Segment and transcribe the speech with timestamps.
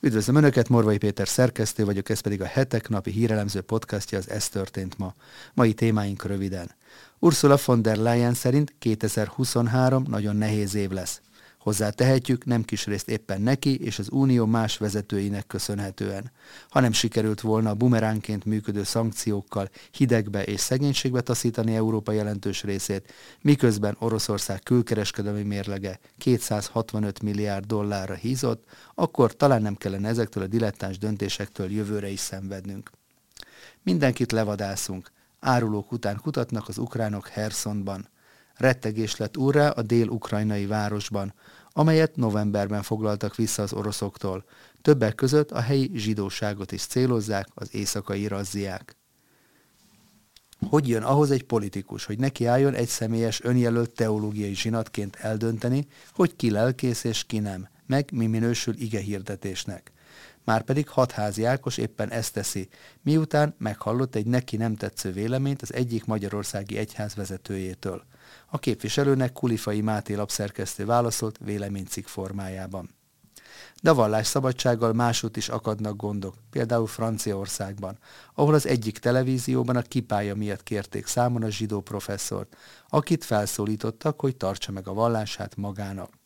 [0.00, 4.48] Üdvözlöm Önöket, Morvai Péter szerkesztő vagyok, ez pedig a hetek napi hírelemző podcastja, az Ez
[4.48, 5.14] történt ma.
[5.54, 6.70] Mai témáink röviden.
[7.18, 11.20] Ursula von der Leyen szerint 2023 nagyon nehéz év lesz.
[11.68, 16.30] Hozzá tehetjük, nem kis részt éppen neki és az Unió más vezetőinek köszönhetően.
[16.68, 23.12] Ha nem sikerült volna a bumeránként működő szankciókkal hidegbe és szegénységbe taszítani Európa jelentős részét,
[23.42, 28.64] miközben Oroszország külkereskedelmi mérlege 265 milliárd dollárra hízott,
[28.94, 32.90] akkor talán nem kellene ezektől a dilettáns döntésektől jövőre is szenvednünk.
[33.82, 35.10] Mindenkit levadászunk.
[35.40, 38.08] Árulók után kutatnak az ukránok Hersonban.
[38.58, 41.34] Rettegés lett úrrá a dél-ukrajnai városban,
[41.72, 44.44] amelyet novemberben foglaltak vissza az oroszoktól.
[44.82, 48.96] Többek között a helyi zsidóságot is célozzák az éjszakai razziák.
[50.68, 56.36] Hogy jön ahhoz egy politikus, hogy neki álljon egy személyes önjelölt teológiai zsinatként eldönteni, hogy
[56.36, 59.92] ki lelkész és ki nem, meg mi minősül ige hirdetésnek.
[60.48, 62.68] Márpedig hatházi Ákos éppen ezt teszi,
[63.02, 68.04] miután meghallott egy neki nem tetsző véleményt az egyik magyarországi egyház vezetőjétől–
[68.50, 72.90] a képviselőnek Kulifai Máté lapszerkesztő válaszolt véleménycikk formájában.
[73.82, 77.98] De a vallásszabadsággal másút is akadnak gondok, például Franciaországban,
[78.34, 82.56] ahol az egyik televízióban a kipája miatt kérték számon a zsidó professzort,
[82.88, 86.17] akit felszólítottak, hogy tartsa meg a vallását magának.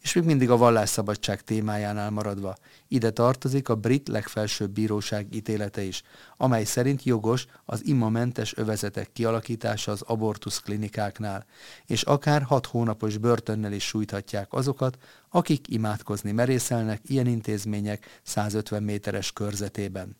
[0.00, 2.56] És még mindig a vallásszabadság témájánál maradva,
[2.88, 6.02] ide tartozik a brit legfelsőbb bíróság ítélete is,
[6.36, 11.46] amely szerint jogos az imamentes övezetek kialakítása az abortusz klinikáknál,
[11.86, 14.98] és akár hat hónapos börtönnel is sújthatják azokat,
[15.30, 20.16] akik imádkozni merészelnek ilyen intézmények 150 méteres körzetében.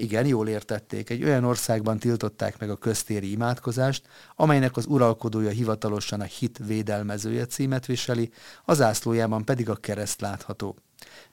[0.00, 1.10] Igen, jól értették.
[1.10, 7.46] Egy olyan országban tiltották meg a köztéri imádkozást, amelynek az uralkodója hivatalosan a hit védelmezője
[7.46, 8.30] címet viseli,
[8.64, 10.76] az ászlójában pedig a kereszt látható.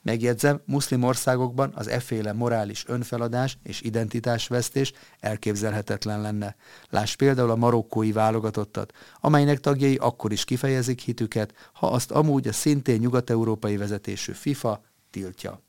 [0.02, 6.56] Megjegyzem, muszlim országokban az efféle morális önfeladás és identitásvesztés elképzelhetetlen lenne.
[6.90, 12.54] Láss például a marokkói válogatottat, amelynek tagjai akkor is kifejezik hitüket, ha azt amúgy a
[12.54, 15.67] szintén nyugat-európai vezetésű FIFA tiltja.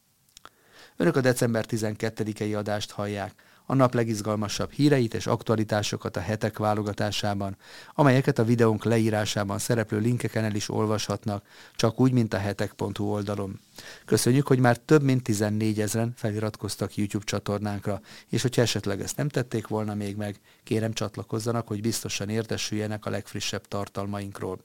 [1.01, 3.33] Önök a december 12-i adást hallják
[3.71, 7.57] a nap legizgalmasabb híreit és aktualitásokat a hetek válogatásában,
[7.95, 11.45] amelyeket a videónk leírásában szereplő linkeken el is olvashatnak,
[11.77, 13.61] csak úgy, mint a hetek.hu oldalon.
[14.05, 19.29] Köszönjük, hogy már több mint 14 ezeren feliratkoztak YouTube csatornánkra, és hogyha esetleg ezt nem
[19.29, 24.59] tették volna még meg, kérem csatlakozzanak, hogy biztosan értesüljenek a legfrissebb tartalmainkról.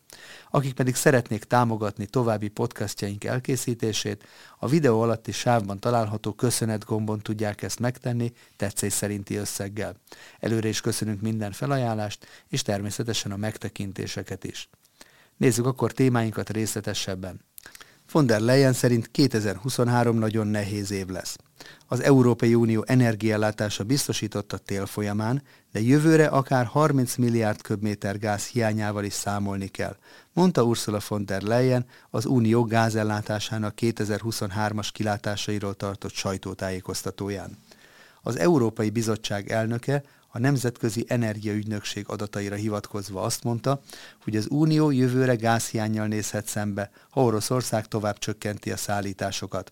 [0.49, 4.23] Akik pedig szeretnék támogatni további podcastjaink elkészítését,
[4.59, 9.95] a videó alatti sávban található köszönet gombon tudják ezt megtenni tetszés szerinti összeggel.
[10.39, 14.69] Előre is köszönünk minden felajánlást, és természetesen a megtekintéseket is.
[15.37, 17.39] Nézzük akkor témáinkat részletesebben.
[18.11, 21.37] Von der Leyen szerint 2023 nagyon nehéz év lesz.
[21.87, 28.47] Az Európai Unió energiállátása biztosított a tél folyamán, de jövőre akár 30 milliárd köbméter gáz
[28.47, 29.97] hiányával is számolni kell,
[30.33, 37.57] mondta Ursula von der Leyen az Unió gázellátásának 2023-as kilátásairól tartott sajtótájékoztatóján.
[38.25, 43.81] Az Európai Bizottság elnöke a Nemzetközi Energiaügynökség adataira hivatkozva azt mondta,
[44.23, 49.71] hogy az Unió jövőre gázhiányjal nézhet szembe, ha Oroszország tovább csökkenti a szállításokat.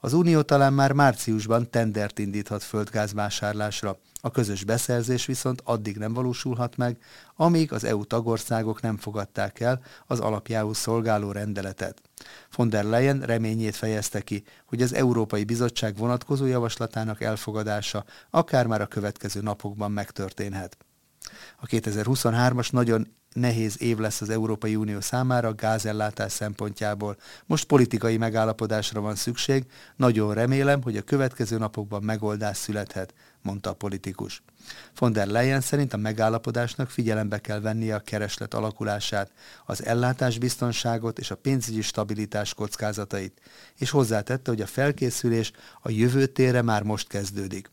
[0.00, 6.76] Az Unió talán már márciusban tendert indíthat földgázvásárlásra, a közös beszerzés viszont addig nem valósulhat
[6.76, 6.98] meg,
[7.36, 12.02] amíg az EU tagországok nem fogadták el az alapjául szolgáló rendeletet.
[12.56, 18.80] Von der Leyen reményét fejezte ki, hogy az Európai Bizottság vonatkozó javaslatának elfogadása akár már
[18.80, 20.76] a következő napokban megtörténhet.
[21.60, 27.16] A 2023-as nagyon nehéz év lesz az Európai Unió számára gázellátás szempontjából.
[27.46, 29.64] Most politikai megállapodásra van szükség,
[29.96, 34.42] nagyon remélem, hogy a következő napokban megoldás születhet, mondta a politikus.
[34.98, 39.32] Von der Leyen szerint a megállapodásnak figyelembe kell vennie a kereslet alakulását,
[39.66, 43.40] az ellátásbiztonságot és a pénzügyi stabilitás kockázatait,
[43.78, 45.52] és hozzátette, hogy a felkészülés
[45.82, 47.70] a jövő térre már most kezdődik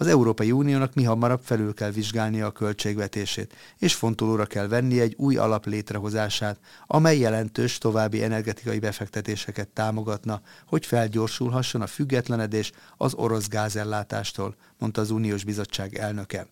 [0.00, 5.14] az Európai Uniónak mi hamarabb felül kell vizsgálnia a költségvetését, és fontolóra kell venni egy
[5.16, 13.48] új alap létrehozását, amely jelentős további energetikai befektetéseket támogatna, hogy felgyorsulhasson a függetlenedés az orosz
[13.48, 16.46] gázellátástól, mondta az Uniós Bizottság elnöke.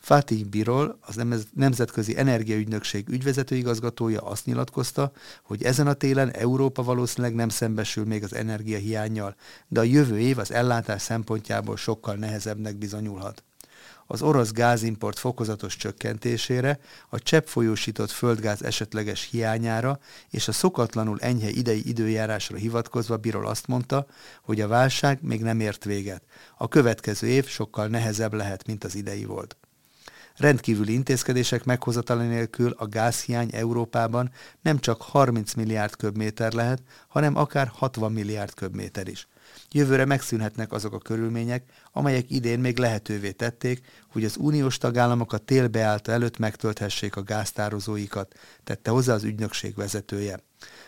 [0.00, 5.12] Fatih Birol, az Nemzetközi Energiaügynökség ügyvezető igazgatója azt nyilatkozta,
[5.42, 9.34] hogy ezen a télen Európa valószínűleg nem szembesül még az energiahiányjal,
[9.68, 13.42] de a jövő év az ellátás szempontjából sokkal nehezebbnek bizonyulhat.
[14.10, 16.78] az orosz gázimport fokozatos csökkentésére,
[17.08, 19.98] a csepp folyósított földgáz esetleges hiányára
[20.30, 24.06] és a szokatlanul enyhe idei időjárásra hivatkozva Birol azt mondta,
[24.42, 26.22] hogy a válság még nem ért véget.
[26.56, 29.56] A következő év sokkal nehezebb lehet, mint az idei volt.
[30.38, 34.30] Rendkívüli intézkedések meghozatala nélkül a gázhiány Európában
[34.62, 39.28] nem csak 30 milliárd köbméter lehet, hanem akár 60 milliárd köbméter is.
[39.70, 43.80] Jövőre megszűnhetnek azok a körülmények, amelyek idén még lehetővé tették,
[44.12, 49.74] hogy az uniós tagállamok a tél beállta előtt megtölthessék a gáztározóikat, tette hozzá az ügynökség
[49.74, 50.40] vezetője.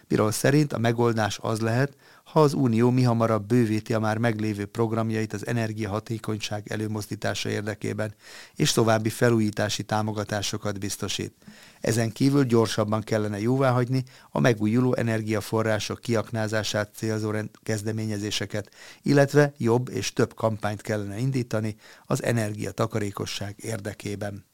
[0.09, 1.97] Birol szerint a megoldás az lehet,
[2.33, 8.15] ha az Unió mihamarabb bővíti a már meglévő programjait az energiahatékonyság előmozdítása érdekében,
[8.55, 11.35] és további felújítási támogatásokat biztosít.
[11.81, 17.33] Ezen kívül gyorsabban kellene jóváhagyni a megújuló energiaforrások kiaknázását célzó
[17.63, 18.71] kezdeményezéseket,
[19.03, 24.45] illetve jobb és több kampányt kellene indítani az energiatakarékosság érdekében.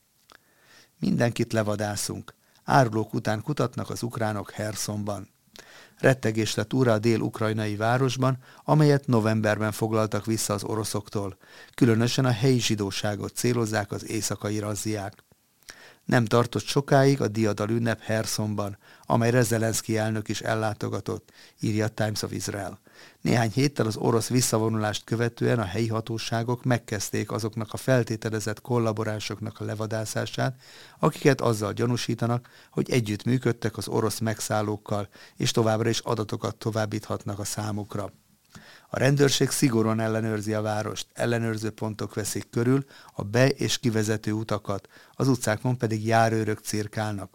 [0.99, 2.35] Mindenkit levadászunk.
[2.65, 5.35] Árulók után kutatnak az ukránok Hersonban.
[5.99, 11.37] Rettegés lett úrra a dél-ukrajnai városban, amelyet novemberben foglaltak vissza az oroszoktól.
[11.75, 15.25] Különösen a helyi zsidóságot célozzák az éjszakai razziák.
[16.05, 22.33] Nem tartott sokáig a diadal ünnep Hersonban, amelyre Zelenszky elnök is ellátogatott, írja Times of
[22.33, 22.81] Israel.
[23.21, 29.65] Néhány héttel az orosz visszavonulást követően a helyi hatóságok megkezdték azoknak a feltételezett kollaboránsoknak a
[29.65, 30.61] levadászását,
[30.99, 37.45] akiket azzal gyanúsítanak, hogy együtt működtek az orosz megszállókkal, és továbbra is adatokat továbbíthatnak a
[37.45, 38.13] számukra.
[38.89, 42.85] A rendőrség szigorúan ellenőrzi a várost, ellenőrző pontok veszik körül
[43.15, 47.31] a be- és kivezető utakat, az utcákon pedig járőrök cirkálnak.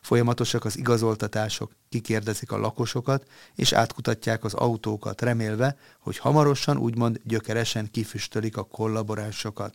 [0.00, 7.90] Folyamatosak az igazoltatások, kikérdezik a lakosokat, és átkutatják az autókat, remélve, hogy hamarosan úgymond gyökeresen
[7.90, 9.74] kifüstölik a kollaboránsokat.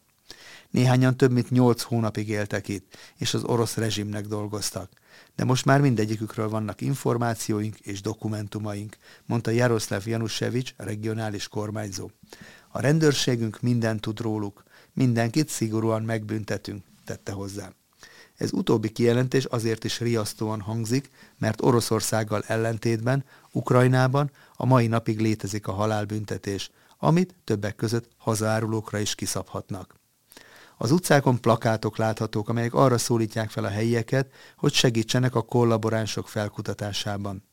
[0.70, 4.92] Néhányan több mint nyolc hónapig éltek itt, és az orosz rezsimnek dolgoztak.
[5.36, 12.10] De most már mindegyikükről vannak információink és dokumentumaink, mondta Jaroszláv Janusevics, regionális kormányzó.
[12.70, 14.64] A rendőrségünk mindent tud róluk,
[14.94, 17.72] mindenkit szigorúan megbüntetünk, tette hozzá.
[18.38, 25.68] Ez utóbbi kijelentés azért is riasztóan hangzik, mert Oroszországgal ellentétben Ukrajnában a mai napig létezik
[25.68, 29.97] a halálbüntetés, amit többek között hazárulókra is kiszabhatnak.
[30.80, 37.44] Az utcákon plakátok láthatók, amelyek arra szólítják fel a helyieket, hogy segítsenek a kollaboránsok felkutatásában.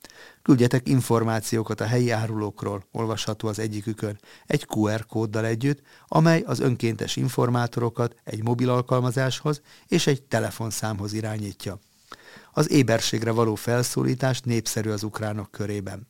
[0.43, 7.17] Küldjetek információkat a helyi árulókról, olvasható az egyikükön, egy QR kóddal együtt, amely az önkéntes
[7.17, 11.79] informátorokat egy mobil alkalmazáshoz és egy telefonszámhoz irányítja.
[12.53, 16.09] Az éberségre való felszólítás népszerű az ukránok körében.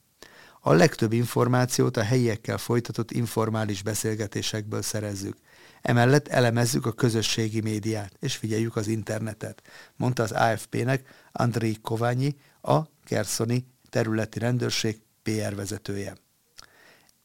[0.60, 5.36] A legtöbb információt a helyiekkel folytatott informális beszélgetésekből szerezzük.
[5.84, 9.62] Emellett elemezzük a közösségi médiát, és figyeljük az internetet,
[9.96, 16.16] mondta az AFP-nek Andrei Koványi, a Kerszoni területi rendőrség PR vezetője.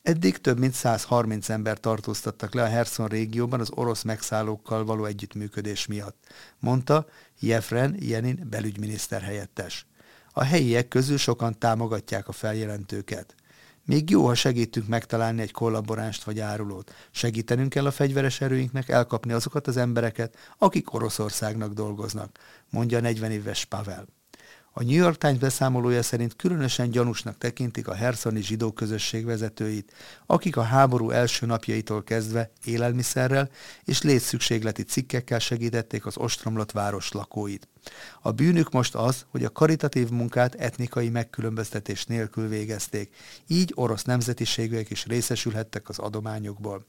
[0.01, 5.87] Eddig több mint 130 ember tartóztattak le a Herson régióban az orosz megszállókkal való együttműködés
[5.87, 6.27] miatt,
[6.59, 7.05] mondta
[7.39, 9.85] Jefren Jenin belügyminiszter helyettes.
[10.31, 13.35] A helyiek közül sokan támogatják a feljelentőket.
[13.89, 16.93] Még jó, ha segítünk megtalálni egy kollaboránst vagy árulót.
[17.11, 22.37] Segítenünk kell a fegyveres erőinknek elkapni azokat az embereket, akik Oroszországnak dolgoznak,
[22.69, 24.05] mondja a 40 éves Pavel.
[24.73, 29.93] A New York Times beszámolója szerint különösen gyanúsnak tekintik a herszoni zsidó közösség vezetőit,
[30.25, 33.49] akik a háború első napjaitól kezdve élelmiszerrel
[33.83, 37.67] és létszükségleti cikkekkel segítették az ostromlott város lakóit.
[38.21, 43.15] A bűnük most az, hogy a karitatív munkát etnikai megkülönböztetés nélkül végezték,
[43.47, 46.85] így orosz nemzetiségűek is részesülhettek az adományokból.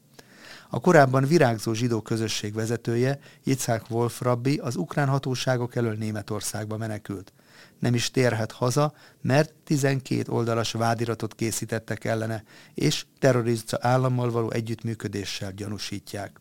[0.69, 7.33] A korábban virágzó zsidó közösség vezetője, Yitzhak Wolf rabbi az ukrán hatóságok elől Németországba menekült
[7.79, 15.53] nem is térhet haza, mert 12 oldalas vádiratot készítettek ellene, és terrorista állammal való együttműködéssel
[15.53, 16.41] gyanúsítják.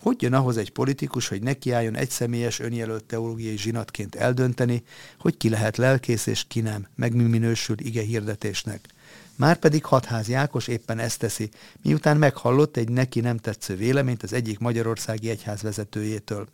[0.00, 4.82] Hogy jön ahhoz egy politikus, hogy nekiálljon egy személyes önjelölt teológiai zsinatként eldönteni,
[5.18, 8.88] hogy ki lehet lelkész és ki nem, meg mi minősül ige hirdetésnek?
[9.36, 11.50] Márpedig Hatház Jákos éppen ezt teszi,
[11.82, 16.48] miután meghallott egy neki nem tetsző véleményt az egyik magyarországi egyház vezetőjétől.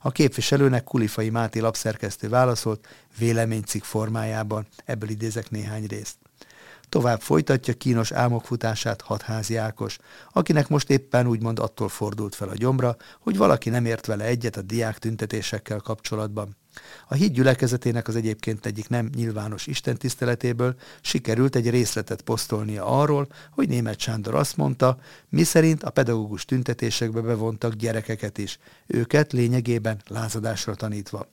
[0.00, 2.86] A képviselőnek Kulifai Máté lapszerkesztő válaszolt
[3.18, 6.16] véleménycikk formájában, ebből idézek néhány részt.
[6.88, 9.98] Tovább folytatja kínos álmokfutását hatházi Ákos,
[10.32, 14.56] akinek most éppen úgymond attól fordult fel a gyomra, hogy valaki nem ért vele egyet
[14.56, 16.56] a diák tüntetésekkel kapcsolatban.
[17.08, 23.68] A híd gyülekezetének az egyébként egyik nem nyilvános istentiszteletéből sikerült egy részletet posztolnia arról, hogy
[23.68, 31.26] német Sándor azt mondta, miszerint a pedagógus tüntetésekbe bevontak gyerekeket is, őket lényegében lázadásra tanítva.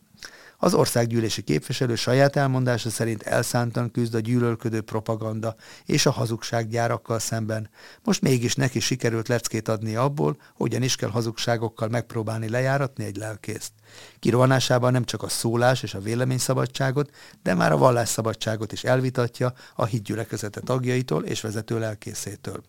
[0.57, 7.69] Az országgyűlési képviselő saját elmondása szerint elszántan küzd a gyűlölködő propaganda és a hazugsággyárakkal szemben.
[8.03, 13.71] Most mégis neki sikerült leckét adni abból, hogyan is kell hazugságokkal megpróbálni lejáratni egy lelkészt.
[14.19, 17.09] Kirohanásában nem csak a szólás és a véleményszabadságot,
[17.43, 22.63] de már a vallásszabadságot is elvitatja a hídgyülekezete tagjaitól és vezető lelkészétől.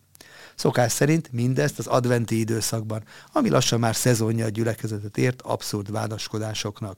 [0.55, 6.97] Szokás szerint mindezt az adventi időszakban, ami lassan már szezonja a gyülekezetet ért abszurd vádaskodásoknak.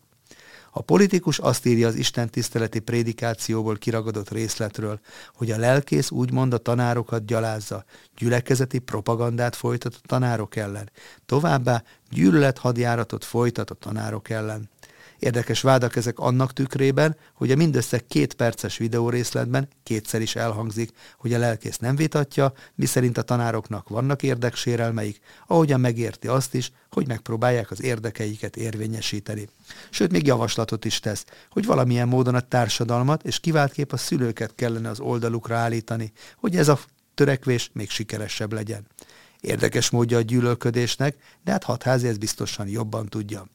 [0.71, 4.99] A politikus azt írja az Isten tiszteleti prédikációból kiragadott részletről,
[5.33, 7.83] hogy a lelkész úgymond a tanárokat gyalázza,
[8.17, 10.91] gyülekezeti propagandát folytat a tanárok ellen,
[11.25, 12.57] továbbá gyűlölet
[13.23, 14.69] folytat a tanárok ellen.
[15.19, 21.33] Érdekes vádak ezek annak tükrében, hogy a mindössze két perces videórészletben kétszer is elhangzik, hogy
[21.33, 27.71] a lelkész nem vitatja, miszerint a tanároknak vannak érdeksérelmeik, ahogyan megérti azt is, hogy megpróbálják
[27.71, 29.47] az érdekeiket érvényesíteni.
[29.89, 34.89] Sőt, még javaslatot is tesz, hogy valamilyen módon a társadalmat és kiváltképp a szülőket kellene
[34.89, 36.79] az oldalukra állítani, hogy ez a
[37.13, 38.87] törekvés még sikeresebb legyen.
[39.39, 43.47] Érdekes módja a gyűlölködésnek, de hát hatházi ez biztosan jobban tudja.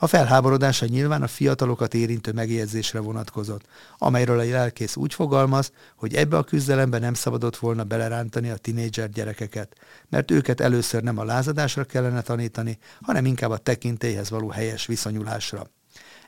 [0.00, 3.66] A felháborodása nyilván a fiatalokat érintő megjegyzésre vonatkozott,
[3.98, 9.10] amelyről a lelkész úgy fogalmaz, hogy ebbe a küzdelembe nem szabadott volna belerántani a tinédzser
[9.10, 9.76] gyerekeket,
[10.08, 15.70] mert őket először nem a lázadásra kellene tanítani, hanem inkább a tekintélyhez való helyes viszonyulásra.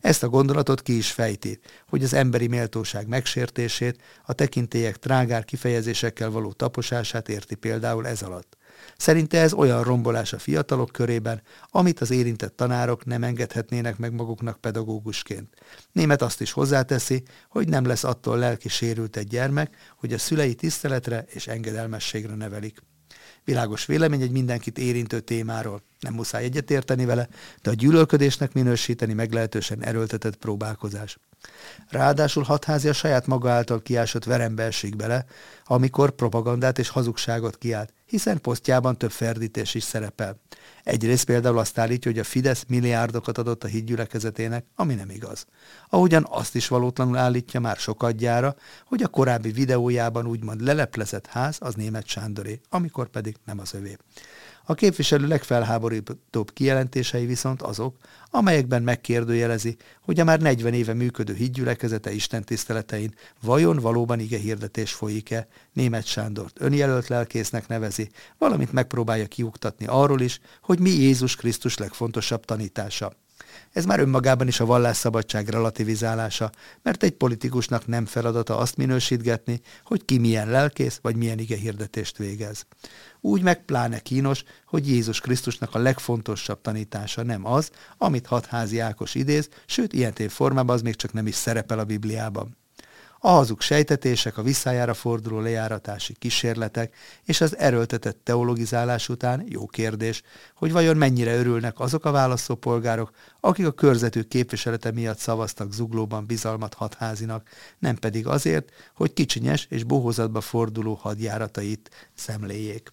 [0.01, 6.31] Ezt a gondolatot ki is fejti, hogy az emberi méltóság megsértését, a tekintélyek trágár kifejezésekkel
[6.31, 8.57] való taposását érti például ez alatt.
[8.97, 14.61] Szerinte ez olyan rombolás a fiatalok körében, amit az érintett tanárok nem engedhetnének meg maguknak
[14.61, 15.55] pedagógusként.
[15.93, 20.55] Német azt is hozzáteszi, hogy nem lesz attól lelki sérült egy gyermek, hogy a szülei
[20.55, 22.83] tiszteletre és engedelmességre nevelik.
[23.45, 25.83] Világos vélemény egy mindenkit érintő témáról.
[26.01, 27.29] Nem muszáj egyetérteni vele,
[27.63, 31.19] de a gyűlölködésnek minősíteni meglehetősen erőltetett próbálkozás.
[31.89, 35.25] Ráadásul hatházi a saját maga által kiásott verembe esik bele,
[35.65, 40.41] amikor propagandát és hazugságot kiált, hiszen posztjában több ferdítés is szerepel.
[40.91, 45.47] Egyrészt például azt állítja, hogy a Fidesz milliárdokat adott a hídgyülekezetének, ami nem igaz.
[45.89, 48.55] Ahogyan azt is valótlanul állítja már sokadjára,
[48.85, 53.97] hogy a korábbi videójában úgymond leleplezett ház az német Sándoré, amikor pedig nem az övé.
[54.65, 57.97] A képviselő legfelháborítóbb kijelentései viszont azok,
[58.31, 64.93] amelyekben megkérdőjelezi, hogy a már 40 éve működő hídgyülekezete Isten tiszteletein vajon valóban ige hirdetés
[64.93, 71.79] folyik-e, német Sándort önjelölt lelkésznek nevezi, valamint megpróbálja kiuktatni arról is, hogy mi Jézus Krisztus
[71.79, 73.13] legfontosabb tanítása.
[73.73, 76.51] Ez már önmagában is a vallásszabadság relativizálása,
[76.83, 82.17] mert egy politikusnak nem feladata azt minősítgetni, hogy ki milyen lelkész vagy milyen ige hirdetést
[82.17, 82.67] végez.
[83.21, 89.15] Úgy meg pláne kínos, hogy Jézus Krisztusnak a legfontosabb tanítása nem az, amit hatházi Ákos
[89.15, 92.57] idéz, sőt, ilyen formában az még csak nem is szerepel a Bibliában.
[93.23, 100.23] A hazug sejtetések, a visszájára forduló lejáratási kísérletek és az erőltetett teologizálás után jó kérdés,
[100.55, 103.11] hogy vajon mennyire örülnek azok a választópolgárok,
[103.41, 107.49] akik a körzetük képviselete miatt szavaztak zuglóban bizalmat hatházinak,
[107.79, 112.91] nem pedig azért, hogy kicsinyes és bohózatba forduló hadjáratait szemléljék.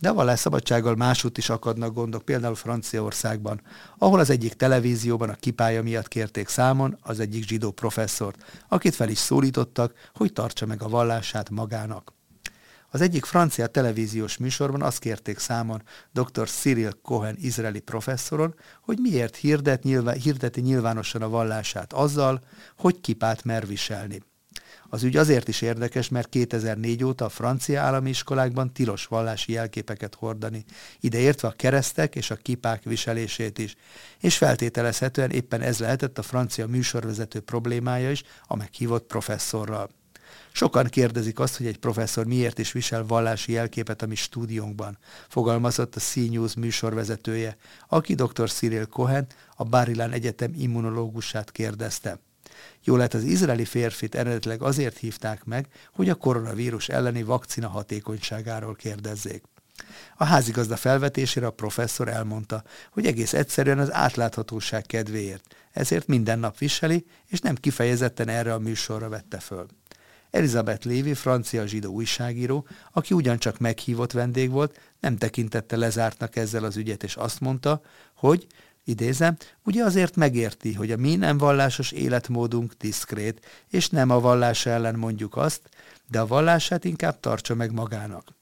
[0.00, 3.60] De a vallásszabadsággal másút is akadnak gondok, például Franciaországban,
[3.98, 9.08] ahol az egyik televízióban a kipája miatt kérték számon az egyik zsidó professzort, akit fel
[9.08, 12.12] is szólítottak, hogy tartsa meg a vallását magának.
[12.90, 16.48] Az egyik francia televíziós műsorban azt kérték számon dr.
[16.48, 22.40] Cyril Cohen izraeli professzoron, hogy miért hirdet nyilván, hirdeti nyilvánosan a vallását azzal,
[22.76, 24.22] hogy kipát mer viselni.
[24.92, 30.14] Az ügy azért is érdekes, mert 2004 óta a francia állami iskolákban tilos vallási jelképeket
[30.14, 30.64] hordani,
[31.00, 33.76] ideértve a keresztek és a kipák viselését is,
[34.20, 39.90] és feltételezhetően éppen ez lehetett a francia műsorvezető problémája is a meghívott professzorral.
[40.52, 45.96] Sokan kérdezik azt, hogy egy professzor miért is visel vallási jelképet a mi stúdiónkban, fogalmazott
[45.96, 47.56] a C-News műsorvezetője,
[47.88, 48.50] aki dr.
[48.50, 52.20] Cyril Cohen, a Barilán Egyetem immunológusát kérdezte.
[52.84, 58.74] Jó lehet az izraeli férfit eredetileg azért hívták meg, hogy a koronavírus elleni vakcina hatékonyságáról
[58.74, 59.42] kérdezzék.
[60.16, 66.58] A házigazda felvetésére a professzor elmondta, hogy egész egyszerűen az átláthatóság kedvéért, ezért minden nap
[66.58, 69.66] viseli, és nem kifejezetten erre a műsorra vette föl.
[70.30, 76.76] Elizabeth Lévi, francia zsidó újságíró, aki ugyancsak meghívott vendég volt, nem tekintette lezártnak ezzel az
[76.76, 77.82] ügyet, és azt mondta,
[78.14, 78.46] hogy
[78.84, 84.66] idézem, ugye azért megérti, hogy a mi nem vallásos életmódunk diszkrét, és nem a vallás
[84.66, 85.68] ellen mondjuk azt,
[86.08, 88.34] de a vallását inkább tartsa meg magának.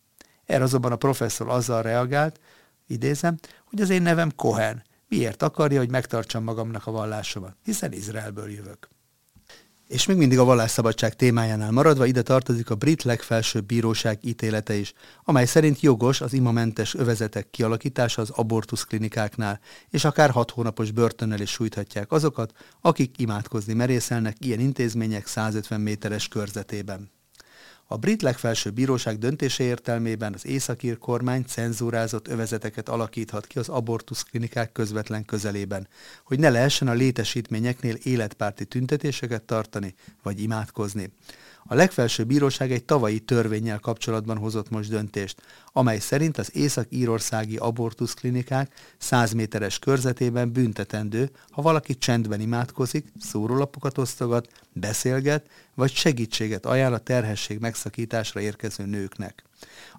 [0.45, 2.41] Erre azonban a professzor azzal reagált,
[2.87, 4.83] idézem, hogy az én nevem Cohen.
[5.09, 7.57] Miért akarja, hogy megtartsam magamnak a vallásomat?
[7.65, 8.89] Hiszen Izraelből jövök.
[9.89, 14.93] És még mindig a vallásszabadság témájánál maradva ide tartozik a brit legfelsőbb bíróság ítélete is,
[15.25, 21.51] amely szerint jogos az imamentes övezetek kialakítása az abortuszklinikáknál, és akár hat hónapos börtönnel is
[21.51, 27.11] sújthatják azokat, akik imádkozni merészelnek ilyen intézmények 150 méteres körzetében.
[27.91, 34.73] A brit legfelsőbb bíróság döntése értelmében az északír kormány cenzúrázott övezeteket alakíthat ki az abortuszklinikák
[34.73, 35.89] közvetlen közelében,
[36.25, 41.13] hogy ne lehessen a létesítményeknél életpárti tüntetéseket tartani vagy imádkozni.
[41.71, 48.75] A legfelsőbb bíróság egy tavalyi törvényel kapcsolatban hozott most döntést, amely szerint az észak-írországi abortuszklinikák
[48.99, 56.99] 100 méteres körzetében büntetendő, ha valaki csendben imádkozik, szórólapokat osztogat, beszélget, vagy segítséget ajánl a
[56.99, 59.45] terhesség megszakításra érkező nőknek.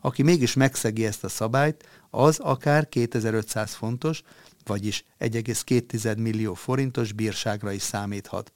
[0.01, 4.21] Aki mégis megszegi ezt a szabályt, az akár 2500 fontos,
[4.65, 8.53] vagyis 1,2 millió forintos bírságra is számíthat.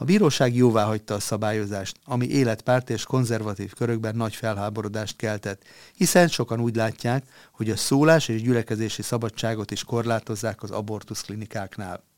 [0.00, 5.62] A bíróság jóvá hagyta a szabályozást, ami életpárt és konzervatív körökben nagy felháborodást keltett,
[5.94, 12.09] hiszen sokan úgy látják, hogy a szólás és gyülekezési szabadságot is korlátozzák az abortuszklinikáknál.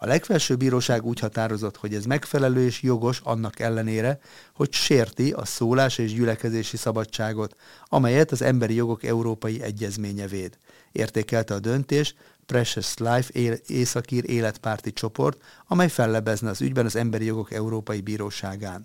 [0.00, 4.18] A legfelsőbb bíróság úgy határozott, hogy ez megfelelő és jogos annak ellenére,
[4.54, 7.56] hogy sérti a szólás és gyülekezési szabadságot,
[7.88, 10.58] amelyet az Emberi Jogok Európai Egyezménye véd.
[10.92, 12.14] Értékelte a döntés
[12.46, 18.84] Precious Life él, északír életpárti csoport, amely fellebezne az ügyben az Emberi Jogok Európai Bíróságán.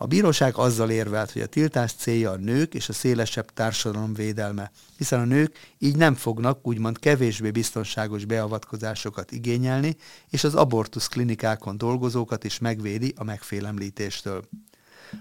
[0.00, 4.70] A bíróság azzal érvelt, hogy a tiltás célja a nők és a szélesebb társadalom védelme,
[4.96, 9.96] hiszen a nők így nem fognak úgymond kevésbé biztonságos beavatkozásokat igényelni,
[10.30, 14.44] és az abortusz klinikákon dolgozókat is megvédi a megfélemlítéstől.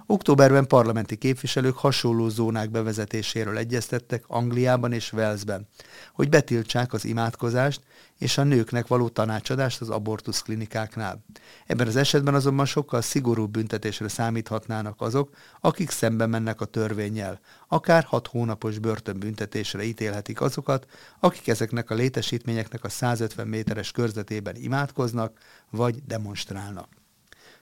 [0.06, 5.68] Októberben parlamenti képviselők hasonló zónák bevezetéséről egyeztettek Angliában és Walesben,
[6.14, 7.82] hogy betiltsák az imádkozást
[8.18, 11.24] és a nőknek való tanácsadást az abortusz klinikáknál.
[11.66, 15.30] Ebben az esetben azonban sokkal szigorúbb büntetésre számíthatnának azok,
[15.60, 17.40] akik szembe mennek a törvényel.
[17.68, 20.86] Akár hat hónapos börtönbüntetésre ítélhetik azokat,
[21.20, 26.97] akik ezeknek a létesítményeknek a 150 méteres körzetében imádkoznak vagy demonstrálnak.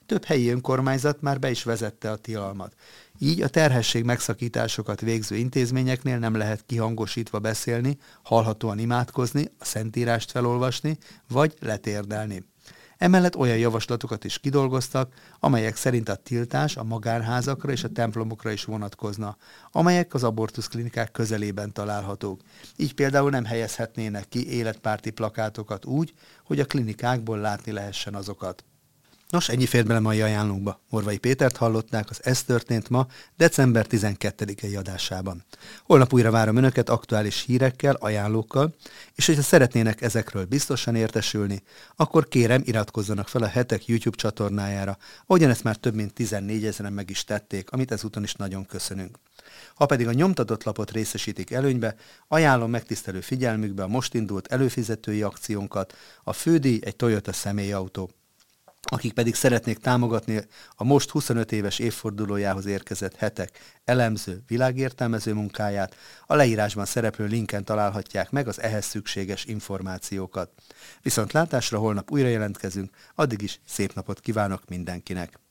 [0.06, 2.74] Több helyi önkormányzat már be is vezette a tilalmat.
[3.18, 10.98] Így a terhesség megszakításokat végző intézményeknél nem lehet kihangosítva beszélni, hallhatóan imádkozni, a szentírást felolvasni,
[11.28, 12.44] vagy letérdelni.
[12.98, 18.64] Emellett olyan javaslatokat is kidolgoztak, amelyek szerint a tiltás a magánházakra és a templomokra is
[18.64, 19.36] vonatkozna,
[19.70, 22.40] amelyek az abortuszklinikák közelében találhatók.
[22.76, 26.14] Így például nem helyezhetnének ki életpárti plakátokat úgy,
[26.44, 28.64] hogy a klinikákból látni lehessen azokat.
[29.30, 30.80] Nos, ennyi fért bele mai ajánlónkba.
[30.88, 35.44] Morvai Pétert hallották, az Ez történt ma, december 12-i adásában.
[35.82, 38.74] Holnap újra várom Önöket aktuális hírekkel, ajánlókkal,
[39.14, 41.62] és hogyha szeretnének ezekről biztosan értesülni,
[41.96, 46.92] akkor kérem iratkozzanak fel a Hetek YouTube csatornájára, ahogyan ezt már több mint 14 ezeren
[46.92, 49.18] meg is tették, amit ezúton is nagyon köszönünk.
[49.74, 51.94] Ha pedig a nyomtatott lapot részesítik előnybe,
[52.28, 58.10] ajánlom megtisztelő figyelmükbe a most indult előfizetői akciónkat, a fődíj egy Toyota személyautó,
[58.88, 60.40] akik pedig szeretnék támogatni
[60.74, 65.96] a most 25 éves évfordulójához érkezett hetek elemző, világértelmező munkáját,
[66.26, 70.50] a leírásban szereplő linken találhatják meg az ehhez szükséges információkat.
[71.02, 75.45] Viszont látásra holnap újra jelentkezünk, addig is szép napot kívánok mindenkinek!